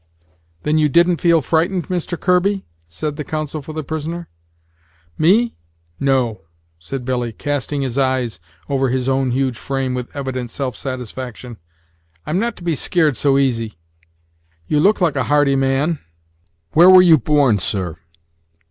"Then 0.63 0.79
you 0.79 0.89
didn't 0.89 1.21
feel 1.21 1.43
frightened, 1.43 1.87
Mr. 1.87 2.19
Kirby?" 2.19 2.65
said 2.89 3.17
the 3.17 3.23
counsel 3.23 3.61
for 3.61 3.71
the 3.73 3.83
prisoner. 3.83 4.29
"Me! 5.15 5.53
no," 5.99 6.41
said 6.79 7.05
Billy, 7.05 7.31
casting 7.31 7.83
his 7.83 7.99
eyes 7.99 8.39
oven 8.67 8.91
his 8.91 9.07
own 9.07 9.29
huge 9.29 9.59
frame 9.59 9.93
with 9.93 10.09
evident 10.15 10.49
self 10.49 10.75
satisfaction; 10.75 11.57
"I'm 12.25 12.39
not 12.39 12.55
to 12.57 12.63
be 12.63 12.73
skeared 12.73 13.15
so 13.15 13.37
easy." 13.37 13.77
"You 14.65 14.79
look 14.79 15.01
like 15.01 15.15
a 15.15 15.25
hardy 15.25 15.55
man; 15.55 15.99
where 16.71 16.89
were 16.89 17.03
you 17.03 17.19
born, 17.19 17.59
sir?" 17.59 17.99